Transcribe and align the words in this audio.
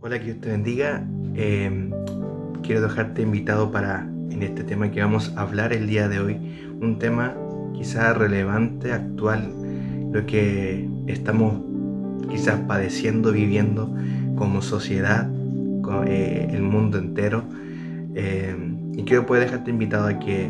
Hola, 0.00 0.20
que 0.20 0.26
Dios 0.26 0.40
te 0.40 0.50
bendiga. 0.50 1.04
Eh, 1.34 1.90
quiero 2.62 2.82
dejarte 2.82 3.22
invitado 3.22 3.72
para 3.72 4.06
en 4.30 4.44
este 4.44 4.62
tema 4.62 4.92
que 4.92 5.00
vamos 5.00 5.32
a 5.36 5.40
hablar 5.40 5.72
el 5.72 5.88
día 5.88 6.08
de 6.08 6.20
hoy. 6.20 6.36
Un 6.80 7.00
tema 7.00 7.34
quizás 7.74 8.16
relevante, 8.16 8.92
actual, 8.92 9.52
lo 10.12 10.24
que 10.24 10.88
estamos 11.08 11.54
quizás 12.30 12.60
padeciendo, 12.60 13.32
viviendo 13.32 13.92
como 14.36 14.62
sociedad, 14.62 15.28
con, 15.82 16.06
eh, 16.06 16.48
el 16.52 16.62
mundo 16.62 16.98
entero. 16.98 17.42
Eh, 18.14 18.54
y 18.96 19.02
quiero 19.02 19.26
poder 19.26 19.46
dejarte 19.46 19.72
invitado 19.72 20.06
a 20.06 20.20
que, 20.20 20.48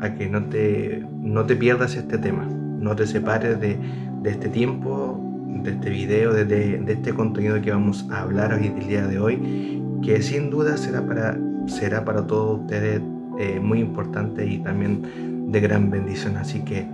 a 0.00 0.14
que 0.14 0.28
no, 0.28 0.46
te, 0.46 1.06
no 1.22 1.46
te 1.46 1.54
pierdas 1.54 1.94
este 1.94 2.18
tema, 2.18 2.46
no 2.46 2.96
te 2.96 3.06
separes 3.06 3.60
de, 3.60 3.78
de 4.22 4.30
este 4.30 4.48
tiempo, 4.48 5.27
de 5.48 5.70
este 5.70 5.90
video, 5.90 6.32
de, 6.32 6.44
de, 6.44 6.92
este 6.92 7.12
contenido 7.12 7.60
que 7.60 7.70
vamos 7.70 8.06
a 8.10 8.22
hablar 8.22 8.52
hoy 8.54 8.66
el 8.66 8.86
día 8.86 9.06
de 9.06 9.18
hoy, 9.18 9.82
que 10.02 10.22
sin 10.22 10.50
duda 10.50 10.76
será 10.76 11.04
para, 11.06 11.38
será 11.66 12.04
para 12.04 12.26
todos 12.26 12.60
ustedes 12.60 13.00
eh, 13.38 13.60
muy 13.60 13.80
importante 13.80 14.46
y 14.46 14.58
también 14.58 15.50
de 15.50 15.60
gran 15.60 15.90
bendición. 15.90 16.36
Así 16.36 16.60
que, 16.60 16.86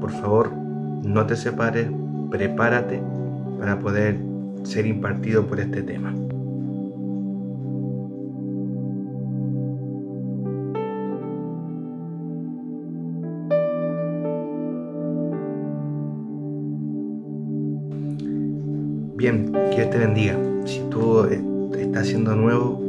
por 0.00 0.10
favor, 0.10 0.52
no 0.52 1.26
te 1.26 1.36
separes, 1.36 1.88
prepárate 2.30 3.00
para 3.58 3.78
poder 3.78 4.18
ser 4.64 4.86
impartido 4.86 5.46
por 5.46 5.60
este 5.60 5.82
tema. 5.82 6.14
Bien, 19.20 19.52
que 19.52 19.76
Dios 19.76 19.90
te 19.90 19.98
bendiga. 19.98 20.34
Si 20.64 20.80
tú 20.88 21.24
eh, 21.24 21.38
estás 21.78 22.06
siendo 22.06 22.34
nuevo, 22.34 22.80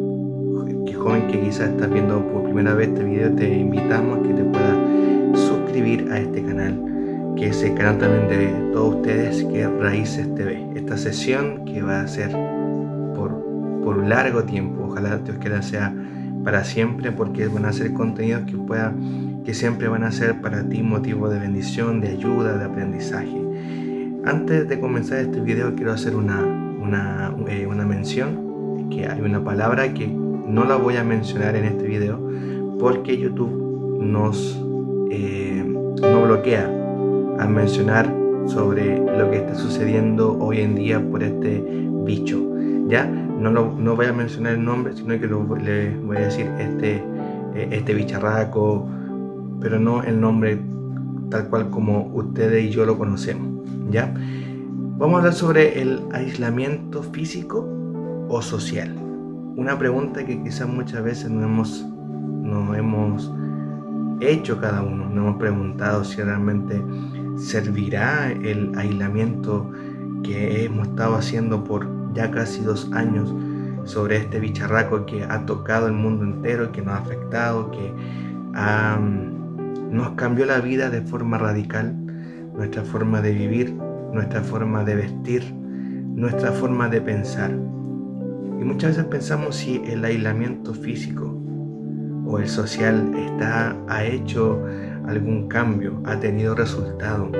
que 0.85 0.93
joven 0.93 1.27
que 1.27 1.41
quizás 1.41 1.71
estás 1.71 1.91
viendo 1.91 2.25
por 2.29 2.45
primera 2.45 2.73
vez 2.73 2.87
este 2.87 3.03
video, 3.03 3.35
te 3.35 3.53
invitamos 3.53 4.19
a 4.19 4.23
que 4.23 4.33
te 4.35 4.43
puedas 4.45 5.37
suscribir 5.37 6.09
a 6.09 6.19
este 6.19 6.41
canal, 6.41 7.33
que 7.35 7.47
es 7.47 7.61
el 7.63 7.75
canal 7.75 7.97
también 7.97 8.29
de 8.29 8.71
todos 8.71 8.95
ustedes, 8.95 9.43
que 9.43 9.63
es 9.63 9.69
Raíces 9.81 10.33
TV. 10.35 10.65
Esta 10.73 10.95
sesión 10.95 11.65
que 11.65 11.81
va 11.81 11.99
a 11.99 12.07
ser 12.07 12.29
por, 13.13 13.31
por 13.83 13.97
un 13.97 14.07
largo 14.07 14.45
tiempo, 14.45 14.85
ojalá 14.85 15.17
Dios 15.17 15.35
quiera 15.39 15.61
sea 15.61 15.93
para 16.45 16.63
siempre, 16.63 17.11
porque 17.11 17.49
van 17.49 17.65
a 17.65 17.73
ser 17.73 17.91
contenidos 17.91 18.43
que 18.43 18.55
pueda, 18.55 18.95
que 19.43 19.53
siempre 19.53 19.89
van 19.89 20.05
a 20.05 20.13
ser 20.13 20.39
para 20.39 20.63
ti 20.63 20.81
motivo 20.81 21.27
de 21.27 21.39
bendición, 21.39 21.99
de 21.99 22.07
ayuda, 22.07 22.57
de 22.57 22.63
aprendizaje. 22.63 23.40
Antes 24.23 24.69
de 24.69 24.79
comenzar 24.79 25.17
este 25.17 25.39
video 25.41 25.73
quiero 25.73 25.93
hacer 25.93 26.15
una, 26.15 26.43
una, 26.43 27.35
eh, 27.47 27.65
una, 27.65 27.85
mención, 27.85 28.87
que 28.91 29.07
hay 29.07 29.19
una 29.19 29.43
palabra 29.43 29.95
que 29.95 30.07
no 30.07 30.63
la 30.63 30.75
voy 30.75 30.97
a 30.97 31.03
mencionar 31.03 31.55
en 31.55 31.65
este 31.65 31.87
video 31.87 32.19
porque 32.77 33.17
YouTube 33.17 33.99
nos 33.99 34.61
eh, 35.09 35.65
bloquea 36.23 36.65
al 37.39 37.49
mencionar 37.49 38.13
sobre 38.45 38.99
lo 38.99 39.31
que 39.31 39.37
está 39.37 39.55
sucediendo 39.55 40.37
hoy 40.37 40.61
en 40.61 40.75
día 40.75 41.01
por 41.01 41.23
este 41.23 41.63
bicho. 42.05 42.47
Ya 42.89 43.05
no, 43.05 43.49
lo, 43.49 43.73
no 43.75 43.95
voy 43.95 44.05
a 44.05 44.13
mencionar 44.13 44.53
el 44.53 44.63
nombre, 44.63 44.95
sino 44.95 45.19
que 45.19 45.25
lo, 45.25 45.55
le 45.55 45.95
voy 45.97 46.17
a 46.17 46.21
decir 46.21 46.45
este, 46.59 46.97
eh, 47.55 47.69
este 47.71 47.95
bicharraco, 47.95 48.87
pero 49.59 49.79
no 49.79 50.03
el 50.03 50.21
nombre 50.21 50.59
tal 51.31 51.49
cual 51.49 51.71
como 51.71 52.11
ustedes 52.13 52.65
y 52.65 52.69
yo 52.69 52.85
lo 52.85 52.99
conocemos. 52.99 53.50
Vamos 53.99 55.15
a 55.15 55.17
hablar 55.17 55.33
sobre 55.33 55.81
el 55.81 56.01
aislamiento 56.13 57.03
físico 57.03 57.67
o 58.29 58.41
social. 58.41 58.95
Una 59.57 59.77
pregunta 59.77 60.25
que 60.25 60.41
quizás 60.41 60.67
muchas 60.67 61.03
veces 61.03 61.29
no 61.29 61.43
hemos, 61.43 61.85
no 62.41 62.73
hemos 62.73 63.29
hecho 64.21 64.61
cada 64.61 64.81
uno, 64.81 65.09
no 65.09 65.27
hemos 65.27 65.37
preguntado 65.37 66.05
si 66.05 66.21
realmente 66.21 66.81
servirá 67.35 68.31
el 68.31 68.71
aislamiento 68.77 69.69
que 70.23 70.63
hemos 70.63 70.87
estado 70.87 71.15
haciendo 71.15 71.63
por 71.63 71.87
ya 72.13 72.31
casi 72.31 72.61
dos 72.61 72.89
años 72.93 73.33
sobre 73.83 74.17
este 74.17 74.39
bicharraco 74.39 75.05
que 75.05 75.23
ha 75.23 75.45
tocado 75.45 75.87
el 75.87 75.93
mundo 75.93 76.23
entero, 76.23 76.71
que 76.71 76.81
nos 76.81 76.93
ha 76.93 76.97
afectado, 76.99 77.71
que 77.71 77.93
nos 79.89 80.11
cambió 80.11 80.45
la 80.45 80.61
vida 80.61 80.89
de 80.89 81.01
forma 81.01 81.37
radical 81.37 82.00
nuestra 82.55 82.83
forma 82.83 83.21
de 83.21 83.31
vivir, 83.31 83.73
nuestra 84.13 84.41
forma 84.41 84.83
de 84.83 84.95
vestir, 84.95 85.43
nuestra 85.53 86.51
forma 86.51 86.89
de 86.89 87.01
pensar. 87.01 87.51
Y 87.51 88.63
muchas 88.63 88.91
veces 88.91 89.05
pensamos 89.05 89.55
si 89.55 89.81
el 89.85 90.03
aislamiento 90.05 90.73
físico 90.73 91.35
o 92.25 92.39
el 92.39 92.47
social 92.47 93.11
está, 93.15 93.75
ha 93.87 94.05
hecho 94.05 94.61
algún 95.07 95.47
cambio, 95.47 96.01
ha 96.05 96.19
tenido 96.19 96.55
resultado, 96.55 97.31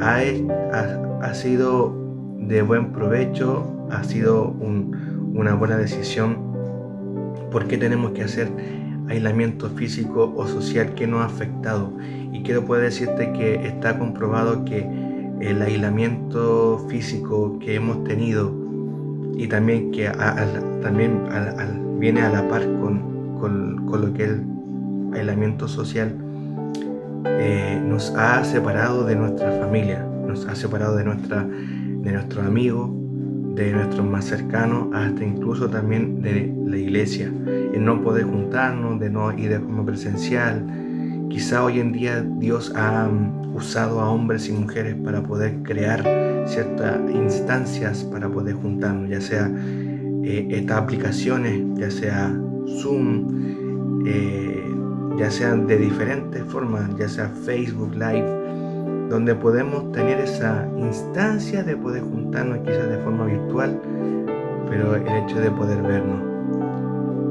ha, 0.00 0.20
ha, 1.22 1.34
sido 1.34 1.94
de 2.38 2.62
buen 2.62 2.92
provecho, 2.92 3.86
ha 3.90 4.02
sido 4.04 4.48
una 4.48 5.54
buena 5.54 5.76
decisión. 5.76 6.38
¿Por 7.50 7.66
qué 7.66 7.76
tenemos 7.76 8.12
que 8.12 8.22
hacer 8.22 8.48
aislamiento 9.08 9.68
físico 9.70 10.32
o 10.36 10.46
social 10.46 10.94
que 10.94 11.06
nos 11.06 11.20
ha 11.20 11.26
afectado? 11.26 11.92
Y 12.32 12.42
quiero 12.42 12.64
poder 12.64 12.84
decirte 12.84 13.32
que 13.32 13.66
está 13.66 13.98
comprobado 13.98 14.64
que 14.64 14.86
el 15.40 15.62
aislamiento 15.62 16.84
físico 16.88 17.58
que 17.58 17.74
hemos 17.74 18.04
tenido 18.04 18.52
y 19.36 19.48
también 19.48 19.90
que 19.90 20.10
también 20.82 21.20
viene 21.98 22.22
a 22.22 22.30
la 22.30 22.48
par 22.48 22.62
con, 22.80 23.38
con, 23.38 24.00
lo 24.00 24.12
que 24.14 24.24
es 24.24 24.30
el 24.30 24.44
aislamiento 25.12 25.68
social, 25.68 26.16
eh, 27.24 27.80
nos 27.84 28.10
ha 28.10 28.44
separado 28.44 29.04
de 29.04 29.16
nuestra 29.16 29.50
familia, 29.52 30.06
nos 30.26 30.46
ha 30.46 30.54
separado 30.54 30.96
de, 30.96 31.04
nuestra, 31.04 31.44
de 31.44 32.12
nuestros 32.12 32.46
amigos, 32.46 32.90
de 33.56 33.72
nuestros 33.72 34.06
más 34.06 34.26
cercanos, 34.26 34.94
hasta 34.94 35.24
incluso 35.24 35.68
también 35.68 36.22
de 36.22 36.54
la 36.66 36.76
iglesia, 36.76 37.26
en 37.26 37.84
no 37.84 38.00
poder 38.02 38.24
juntarnos, 38.24 39.00
de 39.00 39.10
no 39.10 39.36
ir 39.36 39.50
de 39.50 39.58
forma 39.58 39.84
presencial, 39.84 40.64
Quizá 41.36 41.64
hoy 41.64 41.80
en 41.80 41.92
día 41.92 42.24
Dios 42.38 42.72
ha 42.74 43.08
mm, 43.08 43.54
usado 43.54 44.00
a 44.00 44.08
hombres 44.08 44.48
y 44.48 44.52
mujeres 44.52 44.94
para 45.04 45.22
poder 45.22 45.62
crear 45.62 46.02
ciertas 46.46 46.98
instancias 47.10 48.04
para 48.04 48.26
poder 48.28 48.54
juntarnos, 48.54 49.10
ya 49.10 49.20
sea 49.20 49.50
eh, 50.24 50.48
estas 50.50 50.78
aplicaciones, 50.78 51.62
ya 51.74 51.90
sea 51.90 52.34
Zoom, 52.80 54.06
eh, 54.06 54.64
ya 55.18 55.30
sean 55.30 55.66
de 55.66 55.76
diferentes 55.76 56.42
formas, 56.44 56.88
ya 56.96 57.06
sea 57.06 57.28
Facebook 57.28 57.92
Live, 57.94 58.45
donde 59.08 59.34
podemos 59.34 59.92
tener 59.92 60.20
esa 60.20 60.68
instancia 60.76 61.62
de 61.62 61.76
poder 61.76 62.02
juntarnos 62.02 62.58
quizás 62.58 62.88
de 62.88 62.98
forma 62.98 63.26
virtual, 63.26 63.80
pero 64.68 64.96
el 64.96 65.06
hecho 65.06 65.40
de 65.40 65.50
poder 65.50 65.82
vernos. 65.82 66.22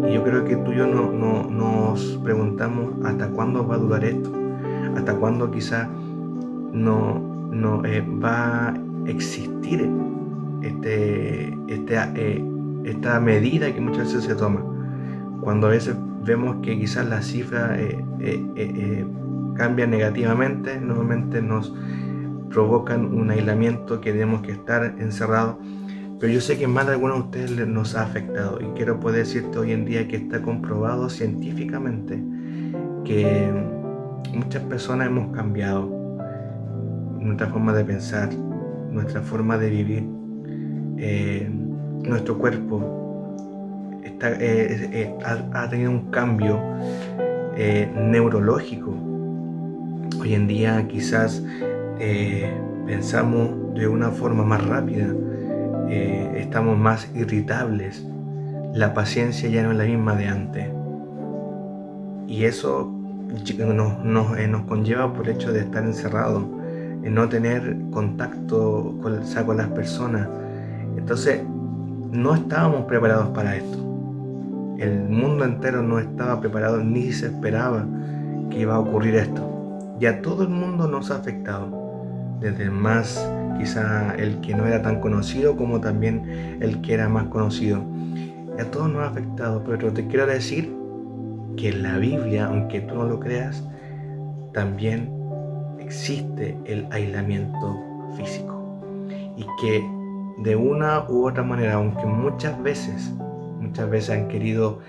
Y 0.08 0.14
yo 0.14 0.24
creo 0.24 0.46
que 0.46 0.56
tú 0.58 0.72
y 0.72 0.78
yo 0.78 0.88
no, 0.88 1.50
nos 1.50 2.20
preguntamos 2.24 2.94
hasta 3.04 3.28
cuándo 3.30 3.68
va 3.68 3.76
a 3.76 3.78
durar 3.78 4.06
esto, 4.06 4.32
hasta 4.96 5.16
cuándo 5.16 5.52
quizá 5.52 5.90
no, 6.72 7.20
no 7.52 7.84
eh, 7.86 8.06
va 8.24 8.70
a 8.70 8.74
existir 9.08 9.90
este, 10.62 11.58
este, 11.68 11.96
eh, 12.16 12.46
esta 12.86 13.20
medida 13.20 13.74
que 13.74 13.82
muchas 13.82 14.14
veces 14.14 14.24
se 14.24 14.36
toma. 14.36 14.64
Cuando 15.42 15.68
a 15.68 15.72
veces 15.72 15.96
vemos 16.24 16.58
que 16.62 16.78
quizás 16.78 17.08
las 17.08 17.26
cifras 17.26 17.78
eh, 17.78 19.06
cambian 19.56 19.92
negativamente, 19.92 20.80
normalmente 20.80 21.42
nos 21.42 21.74
provocan 22.50 23.06
un 23.06 23.32
aislamiento 23.32 24.00
que 24.00 24.12
tenemos 24.12 24.42
que 24.42 24.52
estar 24.52 24.96
encerrados 25.00 25.58
pero 26.20 26.32
yo 26.32 26.40
sé 26.40 26.58
que 26.58 26.68
más 26.68 26.88
de 26.88 26.94
algunos 26.94 27.18
de 27.18 27.44
ustedes 27.44 27.68
nos 27.68 27.96
ha 27.96 28.04
afectado 28.04 28.60
y 28.62 28.66
quiero 28.76 29.00
poder 29.00 29.20
decirte 29.20 29.60
hoy 29.60 29.74
en 29.74 29.86
día 29.86 30.08
que 30.08 30.16
está 30.16 30.42
comprobado 30.42 31.10
científicamente 31.10 32.22
que 33.04 33.52
muchas 34.34 34.64
personas 34.64 35.08
hemos 35.08 35.36
cambiado 35.36 35.88
nuestra 37.20 37.48
forma 37.48 37.74
de 37.74 37.84
pensar, 37.84 38.34
nuestra 38.92 39.22
forma 39.22 39.58
de 39.58 39.70
vivir, 39.70 40.08
eh, 40.98 41.50
nuestro 42.04 42.38
cuerpo 42.38 43.36
eh, 44.04 44.90
eh, 44.94 45.16
ha, 45.24 45.70
tenido 45.70 45.92
un 45.92 46.12
cambio 46.12 46.60
neurológico. 47.56 49.05
Hoy 50.26 50.34
en 50.34 50.48
día 50.48 50.88
quizás 50.88 51.44
pensamos 52.88 53.76
de 53.76 53.88
una 53.88 54.10
forma 54.10 54.44
más 54.44 54.66
rápida, 54.66 55.06
eh, 55.88 56.38
estamos 56.40 56.80
más 56.80 57.08
irritables, 57.14 58.04
la 58.74 58.96
paciencia 58.96 59.48
ya 59.50 59.62
no 59.62 59.72
es 59.72 59.78
la 59.78 59.84
misma 59.84 60.16
de 60.16 60.28
antes. 60.28 60.68
Y 62.28 62.46
eso 62.46 62.92
nos, 63.60 64.04
nos, 64.04 64.38
eh, 64.40 64.48
nos 64.48 64.64
conlleva 64.64 65.14
por 65.14 65.30
el 65.30 65.36
hecho 65.36 65.54
de 65.54 65.60
estar 65.60 65.84
encerrado, 65.84 66.44
en 67.04 67.14
no 67.14 67.30
tener 67.30 67.78
contacto 67.92 68.96
con, 69.04 69.22
con 69.46 69.58
las 69.58 69.68
personas. 69.68 70.28
Entonces 70.98 71.44
no 72.12 72.34
estábamos 72.34 72.86
preparados 72.86 73.28
para 73.28 73.58
esto. 73.58 73.78
El 74.80 75.04
mundo 75.08 75.46
entero 75.46 75.84
no 75.84 76.00
estaba 76.00 76.42
preparado 76.42 76.84
ni 76.84 77.12
se 77.12 77.28
esperaba 77.28 77.86
que 78.50 78.62
iba 78.62 78.74
a 78.74 78.80
ocurrir 78.80 79.18
esto. 79.18 79.55
Y 80.00 80.06
a 80.08 80.22
todo 80.22 80.44
el 80.44 80.50
mundo 80.50 80.88
nos 80.88 81.12
ha 81.12 81.18
afectado, 81.18 81.68
desde 82.40 82.64
el 82.64 82.72
más, 82.72 83.30
quizá 83.58 84.14
el 84.16 84.42
que 84.42 84.54
no 84.54 84.66
era 84.66 84.82
tan 84.82 85.00
conocido, 85.00 85.56
como 85.56 85.80
también 85.80 86.58
el 86.62 86.82
que 86.82 86.94
era 86.94 87.08
más 87.08 87.28
conocido. 87.28 87.82
A 88.60 88.64
todos 88.66 88.90
nos 88.90 89.04
ha 89.04 89.08
afectado, 89.08 89.64
pero 89.66 89.92
te 89.94 90.08
quiero 90.08 90.26
decir 90.26 90.76
que 91.56 91.70
en 91.70 91.84
la 91.84 91.98
Biblia, 91.98 92.48
aunque 92.48 92.82
tú 92.82 92.96
no 92.96 93.06
lo 93.06 93.20
creas, 93.20 93.64
también 94.54 95.10
existe 95.80 96.58
el 96.66 96.88
aislamiento 96.92 97.80
físico. 98.18 98.62
Y 99.38 99.46
que 99.62 99.84
de 100.38 100.56
una 100.56 101.06
u 101.10 101.28
otra 101.28 101.44
manera, 101.44 101.76
aunque 101.76 102.06
muchas 102.06 102.62
veces, 102.62 103.14
muchas 103.60 103.90
veces 103.90 104.10
han 104.10 104.28
querido 104.28 104.80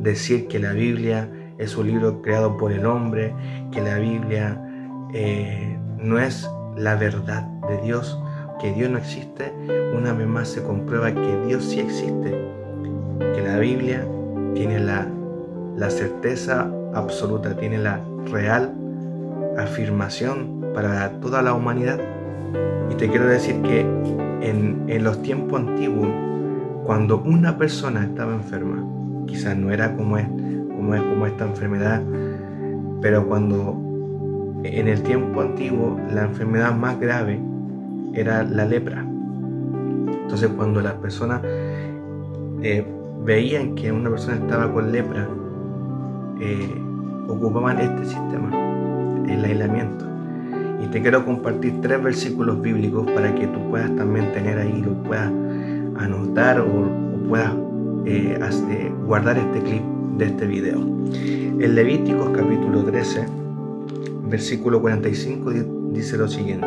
decir 0.00 0.48
que 0.48 0.58
la 0.58 0.72
Biblia 0.72 1.28
es 1.58 1.76
un 1.76 1.86
libro 1.86 2.22
creado 2.22 2.56
por 2.56 2.72
el 2.72 2.86
hombre, 2.86 3.34
que 3.70 3.80
la 3.80 3.98
Biblia 3.98 4.60
eh, 5.12 5.78
no 5.98 6.18
es 6.18 6.48
la 6.76 6.96
verdad 6.96 7.42
de 7.68 7.80
Dios, 7.82 8.18
que 8.60 8.72
Dios 8.72 8.90
no 8.90 8.98
existe, 8.98 9.52
una 9.96 10.12
vez 10.12 10.26
más 10.26 10.48
se 10.48 10.62
comprueba 10.62 11.12
que 11.12 11.46
Dios 11.46 11.64
sí 11.64 11.80
existe, 11.80 12.30
que 13.34 13.42
la 13.42 13.58
Biblia 13.58 14.06
tiene 14.54 14.80
la, 14.80 15.06
la 15.76 15.90
certeza 15.90 16.70
absoluta, 16.94 17.56
tiene 17.56 17.78
la 17.78 18.00
real 18.30 18.72
afirmación 19.58 20.64
para 20.74 21.20
toda 21.20 21.42
la 21.42 21.54
humanidad. 21.54 22.00
Y 22.90 22.94
te 22.94 23.08
quiero 23.08 23.26
decir 23.26 23.60
que 23.62 23.80
en, 23.80 24.84
en 24.88 25.04
los 25.04 25.22
tiempos 25.22 25.60
antiguos, 25.60 26.08
cuando 26.84 27.18
una 27.18 27.56
persona 27.58 28.04
estaba 28.04 28.34
enferma, 28.34 28.84
quizás 29.26 29.56
no 29.56 29.70
era 29.70 29.94
como 29.96 30.18
es 30.18 30.26
como 30.82 30.96
es 30.96 31.02
como 31.02 31.26
esta 31.26 31.44
enfermedad, 31.44 32.02
pero 33.00 33.24
cuando 33.28 33.80
en 34.64 34.88
el 34.88 35.00
tiempo 35.02 35.40
antiguo 35.40 35.96
la 36.12 36.24
enfermedad 36.24 36.74
más 36.74 36.98
grave 36.98 37.40
era 38.14 38.42
la 38.42 38.64
lepra. 38.64 39.06
Entonces 40.22 40.50
cuando 40.56 40.80
las 40.80 40.94
personas 40.94 41.40
eh, 42.62 42.84
veían 43.24 43.76
que 43.76 43.92
una 43.92 44.10
persona 44.10 44.38
estaba 44.38 44.72
con 44.72 44.90
lepra, 44.90 45.28
eh, 46.40 46.82
ocupaban 47.28 47.78
este 47.78 48.04
sistema, 48.04 48.50
el 49.28 49.44
aislamiento. 49.44 50.04
Y 50.82 50.86
te 50.86 51.00
quiero 51.00 51.24
compartir 51.24 51.80
tres 51.80 52.02
versículos 52.02 52.60
bíblicos 52.60 53.08
para 53.12 53.32
que 53.36 53.46
tú 53.46 53.70
puedas 53.70 53.94
también 53.94 54.32
tener 54.32 54.58
ahí, 54.58 54.82
lo 54.82 54.94
puedas 55.04 55.30
anotar 55.96 56.60
o, 56.60 56.88
puedas 57.28 57.54
eh, 58.04 58.92
guardar 59.06 59.38
este 59.38 59.60
clip 59.60 59.82
de 60.18 60.24
este 60.26 60.46
video. 60.46 60.80
En 60.80 61.74
Levíticos 61.74 62.30
capítulo 62.30 62.84
13, 62.84 63.26
versículo 64.28 64.80
45 64.80 65.52
dice 65.92 66.16
lo 66.16 66.28
siguiente. 66.28 66.66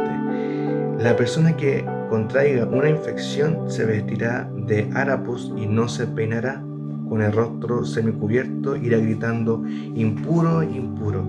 La 0.99 1.15
persona 1.17 1.55
que 1.57 1.85
contraiga 2.09 2.65
una 2.65 2.89
infección 2.89 3.69
se 3.69 3.85
vestirá 3.85 4.49
de 4.55 4.89
harapos 4.93 5.53
y 5.57 5.65
no 5.65 5.87
se 5.87 6.07
peinará, 6.07 6.63
con 7.09 7.21
el 7.21 7.31
rostro 7.31 7.85
semicubierto 7.85 8.75
irá 8.75 8.97
gritando 8.97 9.63
impuro, 9.67 10.63
impuro, 10.63 11.23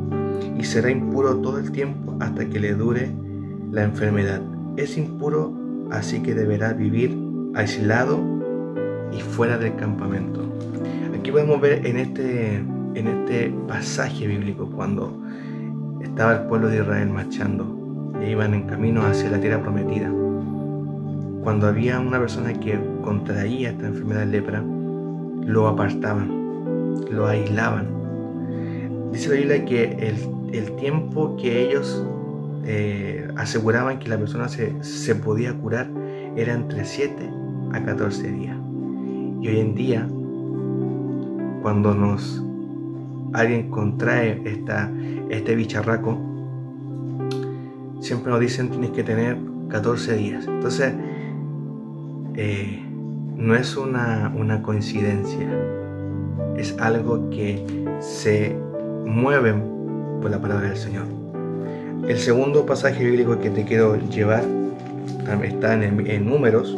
y 0.59 0.64
será 0.64 0.91
impuro 0.91 1.37
todo 1.38 1.59
el 1.59 1.73
tiempo 1.73 2.14
hasta 2.20 2.47
que 2.47 2.61
le 2.61 2.75
dure 2.75 3.11
la 3.73 3.82
enfermedad. 3.82 4.41
Es 4.76 4.97
impuro, 4.97 5.52
así 5.91 6.20
que 6.20 6.35
deberá 6.35 6.73
vivir 6.73 7.17
aislado 7.55 8.36
y 9.12 9.20
fuera 9.20 9.58
del 9.58 9.76
campamento. 9.76 10.43
Aquí 11.19 11.31
podemos 11.31 11.61
ver 11.61 11.87
en 11.87 11.97
este, 11.97 12.56
en 12.56 13.06
este 13.08 13.53
pasaje 13.67 14.26
bíblico 14.26 14.70
cuando 14.70 15.20
estaba 16.03 16.35
el 16.35 16.49
pueblo 16.49 16.69
de 16.69 16.76
Israel 16.79 17.11
marchando 17.11 18.14
e 18.20 18.31
iban 18.31 18.55
en 18.55 18.67
camino 18.67 19.05
hacia 19.05 19.31
la 19.31 19.41
tierra 19.41 19.61
prometida. 19.62 20.11
Cuando 21.43 21.69
había 21.69 22.00
una 22.00 22.19
persona 22.19 22.53
que 22.55 22.79
contraía 23.03 23.70
esta 23.70 23.87
enfermedad 23.87 24.20
de 24.20 24.26
lepra, 24.26 24.64
lo 25.44 25.69
apartaban, 25.69 26.94
lo 27.11 27.26
aislaban. 27.26 27.87
Dice 29.12 29.29
la 29.29 29.35
Biblia 29.37 29.64
que 29.64 30.14
el, 30.52 30.76
tiempo 30.76 31.37
que 31.37 31.69
ellos 31.69 32.05
eh, 32.64 33.29
aseguraban 33.37 33.99
que 33.99 34.09
la 34.09 34.19
persona 34.19 34.49
se, 34.49 34.82
se 34.82 35.14
podía 35.14 35.52
curar 35.55 35.88
era 36.37 36.55
entre 36.55 36.85
7 36.85 37.31
a 37.73 37.85
14 37.85 38.32
días. 38.32 38.66
Hoy 39.49 39.61
en 39.61 39.77
día 39.77 40.09
cuando 41.63 41.95
nos 41.95 42.43
alguien 43.33 43.71
contrae 43.71 44.43
esta, 44.45 44.91
este 45.31 45.55
bicharraco, 45.55 46.19
siempre 48.01 48.33
nos 48.33 48.41
dicen 48.41 48.71
tienes 48.71 48.91
que 48.91 49.05
tener 49.05 49.37
14 49.69 50.17
días. 50.17 50.47
Entonces, 50.49 50.95
eh, 52.35 52.83
no 53.37 53.55
es 53.55 53.77
una, 53.77 54.33
una, 54.37 54.63
coincidencia, 54.63 55.49
es 56.57 56.77
algo 56.81 57.31
que 57.31 57.65
se 58.01 58.57
mueve 59.05 59.55
por 60.23 60.33
la 60.33 60.41
palabra 60.41 60.71
del 60.71 60.77
Señor. 60.77 61.07
El 62.09 62.19
segundo 62.19 62.67
pasaje 62.67 63.05
bíblico 63.05 63.39
que 63.39 63.51
te 63.51 63.65
quiero 63.65 63.97
llevar 64.09 64.43
está 65.45 65.75
en, 65.75 66.05
en 66.05 66.27
números. 66.27 66.77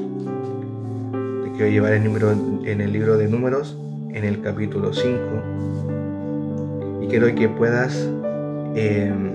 Te 1.58 1.64
quiero 1.64 1.74
llevar 1.74 1.94
el, 1.94 2.04
número, 2.04 2.30
en 2.30 2.80
el 2.80 2.92
libro 2.92 3.18
de 3.18 3.26
números 3.26 3.76
en 4.12 4.24
el 4.24 4.40
capítulo 4.42 4.92
5 4.92 5.18
y 7.02 7.08
quiero 7.08 7.34
que 7.34 7.48
puedas 7.48 8.08
em, 8.76 9.32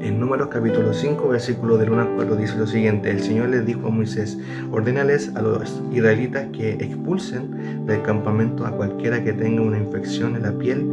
en 0.00 0.18
números 0.18 0.48
capítulo 0.48 0.92
5 0.92 1.28
versículo 1.28 1.78
del 1.78 1.90
1 1.90 2.00
al 2.02 2.08
4 2.16 2.34
dice 2.34 2.56
lo 2.56 2.66
siguiente. 2.66 3.08
El 3.08 3.22
Señor 3.22 3.50
les 3.50 3.64
dijo 3.64 3.86
a 3.86 3.90
Moisés 3.90 4.36
ordénales 4.72 5.30
a 5.36 5.42
los 5.42 5.80
israelitas 5.92 6.48
que 6.52 6.70
expulsen 6.70 7.86
del 7.86 8.02
campamento 8.02 8.66
a 8.66 8.72
cualquiera 8.72 9.22
que 9.22 9.32
tenga 9.32 9.62
una 9.62 9.78
infección 9.78 10.34
en 10.34 10.42
la 10.42 10.58
piel 10.58 10.84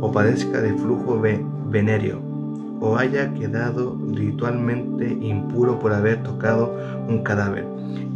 o 0.00 0.12
padezca 0.12 0.60
de 0.60 0.72
flujo 0.74 1.20
venéreo 1.66 2.22
o 2.80 2.96
haya 2.96 3.34
quedado 3.34 3.98
ritualmente 4.12 5.08
impuro 5.08 5.80
por 5.80 5.92
haber 5.92 6.22
tocado 6.22 6.72
un 7.08 7.22
cadáver 7.22 7.66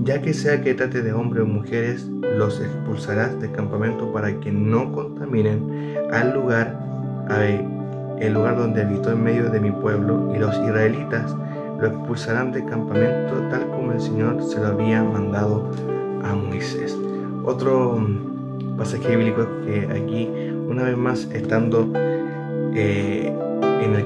ya 0.05 0.21
que 0.21 0.35
sea 0.35 0.61
que 0.63 0.75
trate 0.75 1.03
de 1.03 1.13
hombres 1.13 1.45
o 1.45 1.47
mujeres, 1.47 2.09
los 2.37 2.61
expulsarás 2.61 3.39
del 3.41 3.53
campamento 3.53 4.13
para 4.13 4.39
que 4.41 4.51
no 4.51 4.91
contaminen 4.93 5.97
al 6.13 6.35
lugar, 6.35 6.79
el 8.19 8.33
lugar 8.33 8.57
donde 8.57 8.83
habitó 8.83 9.13
en 9.13 9.23
medio 9.23 9.51
de 9.51 9.61
mi 9.61 9.71
pueblo, 9.71 10.33
y 10.35 10.39
los 10.39 10.55
israelitas 10.57 11.35
lo 11.81 11.89
expulsarán 11.89 12.53
del 12.53 12.65
campamento 12.67 13.35
tal 13.51 13.67
como 13.71 13.93
el 13.93 14.01
Señor 14.01 14.43
se 14.43 14.61
lo 14.61 14.69
había 14.69 15.03
mandado 15.03 15.71
a 16.23 16.35
Moisés. 16.35 16.97
Otro 17.45 17.99
mm, 17.99 18.77
pasaje 18.77 19.17
bíblico 19.17 19.47
que 19.67 19.89
aquí, 19.91 20.29
una 20.69 20.85
vez 20.85 20.97
más, 20.97 21.29
estando 21.33 21.89
eh, 22.75 23.02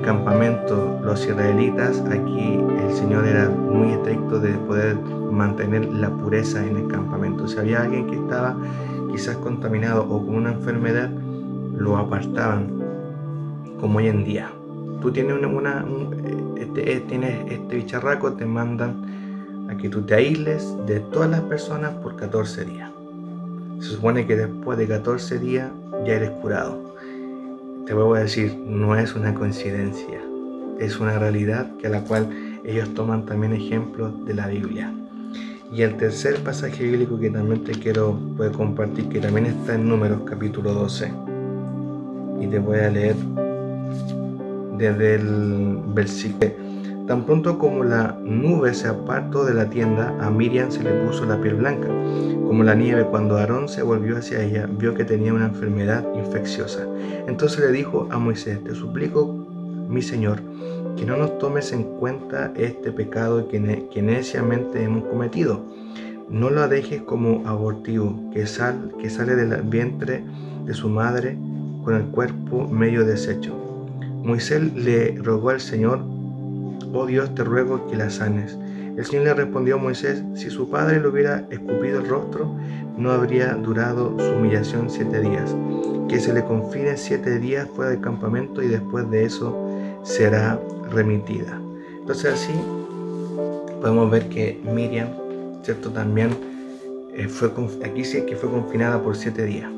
campamento 0.06 1.00
los 1.02 1.26
israelitas, 1.26 2.00
aquí 2.08 2.60
el 2.80 2.92
Señor 2.94 3.26
era 3.26 3.50
muy 3.50 3.90
estricto 3.90 4.38
de 4.38 4.52
poder 4.52 4.96
mantener 4.96 5.84
la 5.92 6.08
pureza 6.10 6.64
en 6.64 6.76
el 6.76 6.86
campamento. 6.86 7.48
Si 7.48 7.58
había 7.58 7.82
alguien 7.82 8.06
que 8.06 8.14
estaba 8.14 8.56
quizás 9.10 9.36
contaminado 9.38 10.04
o 10.04 10.24
con 10.24 10.36
una 10.36 10.52
enfermedad, 10.52 11.10
lo 11.76 11.96
apartaban, 11.96 12.68
como 13.80 13.98
hoy 13.98 14.06
en 14.06 14.24
día. 14.24 14.48
Tú 15.02 15.10
tienes, 15.10 15.36
este, 16.56 16.92
eh, 16.92 17.46
este 17.50 17.76
bicharraco, 17.76 18.32
te 18.34 18.46
mandan 18.46 19.68
a 19.68 19.76
que 19.76 19.88
tú 19.88 20.02
te 20.02 20.14
aísles 20.14 20.72
de 20.86 21.00
todas 21.00 21.30
las 21.30 21.40
personas 21.40 21.90
por 21.94 22.14
14 22.14 22.64
días. 22.64 22.90
Se 23.80 23.88
supone 23.88 24.24
que 24.24 24.36
después 24.36 24.78
de 24.78 24.86
14 24.86 25.40
días 25.40 25.68
ya 26.06 26.14
eres 26.14 26.30
curado. 26.30 26.95
Te 27.86 27.94
voy 27.94 28.18
a 28.18 28.22
decir, 28.22 28.58
no 28.66 28.96
es 28.96 29.14
una 29.14 29.32
coincidencia, 29.32 30.20
es 30.80 30.98
una 30.98 31.20
realidad 31.20 31.70
que 31.76 31.88
la 31.88 32.02
cual 32.02 32.28
ellos 32.64 32.92
toman 32.94 33.24
también 33.26 33.52
ejemplos 33.52 34.24
de 34.26 34.34
la 34.34 34.48
Biblia. 34.48 34.92
Y 35.72 35.82
el 35.82 35.96
tercer 35.96 36.42
pasaje 36.42 36.82
bíblico 36.82 37.16
que 37.16 37.30
también 37.30 37.62
te 37.62 37.72
quiero 37.72 38.18
pues, 38.36 38.50
compartir, 38.50 39.08
que 39.08 39.20
también 39.20 39.46
está 39.46 39.76
en 39.76 39.88
Números 39.88 40.22
capítulo 40.24 40.72
12. 40.72 41.12
Y 42.40 42.48
te 42.48 42.58
voy 42.58 42.80
a 42.80 42.90
leer 42.90 43.14
desde 44.78 45.14
el 45.14 45.78
versículo. 45.94 46.65
Tan 47.06 47.24
pronto 47.24 47.56
como 47.56 47.84
la 47.84 48.18
nube 48.20 48.74
se 48.74 48.88
apartó 48.88 49.44
de 49.44 49.54
la 49.54 49.70
tienda, 49.70 50.16
a 50.20 50.28
Miriam 50.28 50.72
se 50.72 50.82
le 50.82 50.90
puso 51.04 51.24
la 51.24 51.40
piel 51.40 51.54
blanca, 51.54 51.86
como 51.86 52.64
la 52.64 52.74
nieve. 52.74 53.04
Cuando 53.04 53.36
Aarón 53.36 53.68
se 53.68 53.82
volvió 53.82 54.16
hacia 54.16 54.42
ella, 54.42 54.68
vio 54.68 54.92
que 54.94 55.04
tenía 55.04 55.32
una 55.32 55.46
enfermedad 55.46 56.04
infecciosa. 56.16 56.84
Entonces 57.28 57.60
le 57.60 57.70
dijo 57.70 58.08
a 58.10 58.18
Moisés, 58.18 58.62
te 58.64 58.74
suplico, 58.74 59.32
mi 59.88 60.02
Señor, 60.02 60.40
que 60.96 61.04
no 61.04 61.16
nos 61.16 61.38
tomes 61.38 61.72
en 61.72 61.84
cuenta 61.84 62.52
este 62.56 62.90
pecado 62.90 63.46
que, 63.46 63.60
neciamente 63.60 64.82
hemos 64.82 65.04
cometido. 65.04 65.62
no 66.28 66.50
lo 66.50 66.66
dejes 66.66 67.02
como 67.02 67.46
abortivo, 67.46 68.18
que, 68.32 68.48
sal, 68.48 68.92
que 69.00 69.10
sale 69.10 69.36
del 69.36 69.62
vientre 69.62 70.24
de 70.64 70.74
su 70.74 70.88
madre 70.88 71.38
con 71.84 71.94
el 71.94 72.06
cuerpo 72.06 72.66
medio 72.66 73.04
deshecho. 73.04 73.54
Moisés 74.24 74.74
le 74.74 75.16
rogó 75.22 75.50
al 75.50 75.60
Señor, 75.60 76.15
oh 76.98 77.06
Dios, 77.06 77.34
te 77.34 77.44
ruego 77.44 77.86
que 77.88 77.96
la 77.96 78.10
sanes. 78.10 78.58
El 78.96 79.04
Señor 79.04 79.24
le 79.24 79.34
respondió 79.34 79.74
a 79.74 79.78
Moisés, 79.78 80.22
si 80.34 80.48
su 80.50 80.70
padre 80.70 81.00
le 81.00 81.08
hubiera 81.08 81.46
escupido 81.50 82.00
el 82.00 82.08
rostro, 82.08 82.54
no 82.96 83.10
habría 83.10 83.54
durado 83.54 84.18
su 84.18 84.32
humillación 84.34 84.88
siete 84.88 85.20
días. 85.20 85.54
Que 86.08 86.18
se 86.18 86.32
le 86.32 86.44
confine 86.44 86.96
siete 86.96 87.38
días 87.38 87.68
fuera 87.74 87.90
del 87.90 88.00
campamento 88.00 88.62
y 88.62 88.68
después 88.68 89.10
de 89.10 89.24
eso 89.24 89.54
será 90.02 90.58
remitida. 90.90 91.60
Entonces 92.00 92.34
así 92.34 92.54
podemos 93.80 94.10
ver 94.10 94.28
que 94.28 94.60
Miriam 94.64 95.08
¿cierto? 95.66 95.90
También 95.90 96.30
eh, 97.12 97.28
fue, 97.28 97.50
aquí 97.84 98.04
sí 98.04 98.24
que 98.24 98.36
fue 98.36 98.48
confinada 98.48 99.02
por 99.02 99.16
siete 99.16 99.44
días. 99.44 99.75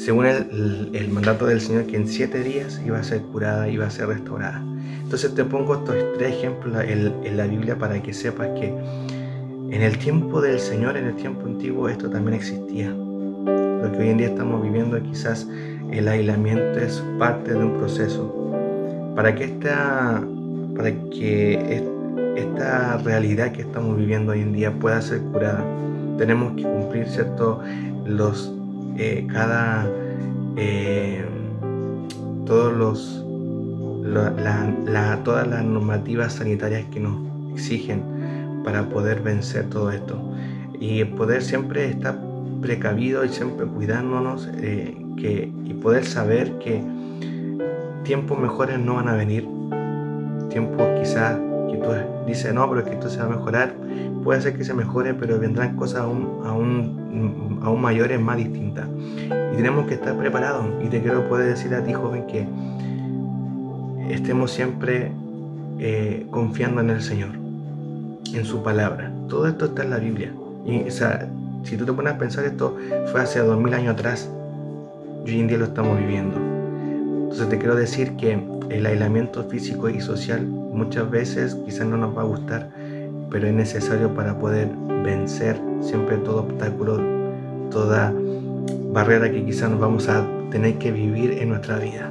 Según 0.00 0.24
el, 0.24 1.08
mandato 1.10 1.44
del 1.44 1.60
Señor, 1.60 1.84
que 1.84 1.94
en 1.94 2.08
siete 2.08 2.42
días 2.42 2.80
iba 2.86 2.98
a 2.98 3.02
ser 3.02 3.20
curada, 3.20 3.68
iba 3.68 3.84
a 3.84 3.90
ser 3.90 4.06
restaurada. 4.06 4.64
Entonces 5.02 5.34
te 5.34 5.44
pongo 5.44 5.74
estos 5.74 5.94
tres 6.16 6.36
ejemplos 6.36 6.74
en, 6.86 7.36
la 7.36 7.44
Biblia 7.44 7.76
para 7.76 8.02
que 8.02 8.14
sepas 8.14 8.48
que 8.58 8.68
en 8.68 9.82
el 9.82 9.98
tiempo 9.98 10.40
del 10.40 10.58
Señor, 10.58 10.96
en 10.96 11.04
el 11.04 11.16
tiempo 11.16 11.44
antiguo, 11.44 11.86
esto 11.86 12.08
también 12.08 12.34
existía. 12.34 12.88
Lo 12.88 13.92
que 13.92 13.98
hoy 13.98 14.08
en 14.08 14.16
día 14.16 14.28
estamos 14.28 14.62
viviendo, 14.62 14.98
quizás 15.02 15.46
el 15.90 16.08
aislamiento 16.08 16.78
es 16.78 17.04
parte 17.18 17.52
de 17.52 17.58
un 17.58 17.76
proceso. 17.76 18.34
Para 19.14 19.34
que 19.34 19.44
esta, 19.44 20.24
para 20.76 20.92
que 21.10 21.84
esta 22.36 22.96
realidad 22.96 23.52
que 23.52 23.60
estamos 23.60 23.98
viviendo 23.98 24.32
hoy 24.32 24.40
en 24.40 24.54
día 24.54 24.72
pueda 24.72 25.02
ser 25.02 25.20
curada. 25.20 25.62
Tenemos 26.16 26.54
que 26.54 26.62
cumplir, 26.62 27.06
¿cierto? 27.06 27.60
Los, 28.06 28.50
eh, 29.02 29.26
cada, 29.32 29.90
eh, 30.58 31.24
todos 32.44 32.76
los, 32.76 33.24
todas 35.24 35.48
las 35.48 35.64
normativas 35.64 36.34
sanitarias 36.34 36.84
que 36.92 37.00
nos 37.00 37.16
exigen 37.54 38.02
para 38.62 38.90
poder 38.90 39.22
vencer 39.22 39.70
todo 39.70 39.90
esto. 39.90 40.20
Y 40.78 41.02
poder 41.04 41.40
siempre 41.40 41.86
estar 41.88 42.20
precavido 42.60 43.24
y 43.24 43.30
siempre 43.30 43.64
cuidándonos 43.64 44.50
eh, 44.58 44.94
que, 45.16 45.50
y 45.64 45.72
poder 45.72 46.04
saber 46.04 46.58
que 46.58 46.82
tiempos 48.04 48.38
mejores 48.38 48.78
no 48.78 48.96
van 48.96 49.08
a 49.08 49.14
venir, 49.14 49.48
tiempos 50.50 50.86
quizás 51.00 51.38
que 51.80 51.86
tú 51.86 51.92
dices, 52.26 52.52
no, 52.54 52.68
pero 52.68 52.80
es 52.80 52.86
que 52.86 52.94
esto 52.94 53.08
se 53.08 53.18
va 53.18 53.26
a 53.26 53.28
mejorar, 53.28 53.74
puede 54.22 54.40
ser 54.40 54.56
que 54.56 54.64
se 54.64 54.74
mejore, 54.74 55.14
pero 55.14 55.38
vendrán 55.38 55.76
cosas 55.76 56.02
aún, 56.02 56.42
aún, 56.44 57.60
aún 57.62 57.80
mayores, 57.80 58.20
más 58.20 58.36
distintas. 58.36 58.86
Y 59.52 59.56
tenemos 59.56 59.86
que 59.86 59.94
estar 59.94 60.16
preparados. 60.16 60.66
Y 60.82 60.88
te 60.88 61.00
quiero 61.00 61.28
poder 61.28 61.48
decir 61.48 61.74
a 61.74 61.82
ti, 61.82 61.92
joven, 61.92 62.26
que 62.26 62.46
estemos 64.10 64.50
siempre 64.50 65.12
eh, 65.78 66.26
confiando 66.30 66.80
en 66.80 66.90
el 66.90 67.02
Señor, 67.02 67.30
en 68.32 68.44
su 68.44 68.62
palabra. 68.62 69.12
Todo 69.28 69.46
esto 69.46 69.66
está 69.66 69.82
en 69.82 69.90
la 69.90 69.98
Biblia. 69.98 70.32
Y, 70.66 70.82
o 70.82 70.90
sea, 70.90 71.28
si 71.64 71.76
tú 71.76 71.84
te 71.84 71.92
pones 71.92 72.14
a 72.14 72.18
pensar, 72.18 72.44
esto 72.44 72.76
fue 73.12 73.20
hace 73.20 73.40
dos 73.40 73.60
mil 73.60 73.74
años 73.74 73.94
atrás. 73.94 74.30
Y 75.26 75.30
hoy 75.30 75.40
en 75.40 75.48
día 75.48 75.58
lo 75.58 75.66
estamos 75.66 75.98
viviendo. 75.98 76.36
Entonces 76.36 77.48
te 77.48 77.58
quiero 77.58 77.76
decir 77.76 78.16
que 78.16 78.38
el 78.70 78.86
aislamiento 78.86 79.44
físico 79.44 79.88
y 79.88 80.00
social 80.00 80.46
muchas 80.80 81.10
veces 81.10 81.54
quizás 81.66 81.86
no 81.86 81.96
nos 81.98 82.16
va 82.16 82.22
a 82.22 82.24
gustar, 82.24 82.70
pero 83.30 83.46
es 83.46 83.52
necesario 83.52 84.14
para 84.14 84.38
poder 84.38 84.68
vencer 85.04 85.60
siempre 85.80 86.16
todo 86.18 86.40
obstáculo, 86.40 86.98
toda 87.70 88.14
barrera 88.92 89.30
que 89.30 89.44
quizás 89.44 89.70
nos 89.70 89.78
vamos 89.78 90.08
a 90.08 90.26
tener 90.50 90.78
que 90.78 90.90
vivir 90.90 91.32
en 91.32 91.50
nuestra 91.50 91.78
vida. 91.78 92.10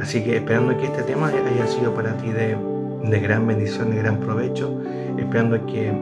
Así 0.00 0.22
que 0.22 0.36
esperando 0.36 0.76
que 0.76 0.84
este 0.84 1.02
tema 1.02 1.28
haya 1.28 1.66
sido 1.66 1.94
para 1.94 2.16
ti 2.18 2.28
de, 2.30 2.56
gran 3.20 3.46
bendición, 3.46 3.90
de 3.90 3.96
gran 3.96 4.20
provecho, 4.20 4.80
esperando 5.18 5.64
que 5.66 5.92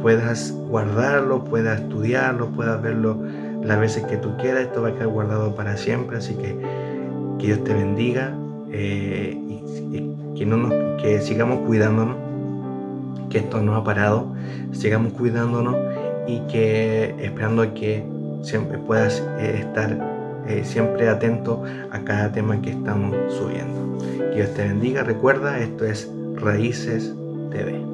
puedas 0.00 0.52
guardarlo, 0.70 1.44
puedas 1.44 1.80
estudiarlo, 1.80 2.48
puedas 2.50 2.80
verlo 2.80 3.18
las 3.62 3.78
veces 3.78 4.04
que 4.04 4.16
tú 4.16 4.36
quieras, 4.38 4.62
esto 4.62 4.82
va 4.82 4.88
a 4.88 4.94
quedar 4.94 5.08
guardado 5.08 5.54
para 5.54 5.76
siempre, 5.76 6.18
así 6.18 6.34
que 6.34 6.56
que 7.38 7.46
Dios 7.46 7.64
te 7.64 7.74
bendiga 7.74 8.32
eh, 8.70 9.36
que, 10.36 10.46
nos, 10.46 10.72
sigamos 11.24 11.60
cuidándonos, 11.66 12.16
que 13.30 13.38
esto 13.38 13.62
no 13.62 13.76
ha 13.76 13.84
parado, 13.84 14.34
sigamos 14.72 15.12
cuidándonos 15.12 15.76
y 16.26 16.40
que 16.50 17.14
esperando 17.18 17.74
que 17.74 18.04
siempre 18.42 18.78
puedas 18.78 19.22
eh, 19.38 19.58
estar 19.60 19.96
eh, 20.46 20.62
siempre 20.64 21.08
atento 21.08 21.62
a 21.90 22.00
cada 22.00 22.30
tema 22.32 22.60
que 22.60 22.70
estamos 22.70 23.16
subiendo. 23.32 23.98
Dios 24.34 24.52
te 24.54 24.62
bendiga, 24.62 25.02
recuerda, 25.02 25.58
esto 25.58 25.86
es 25.86 26.10
Raíces 26.36 27.14
TV. 27.50 27.93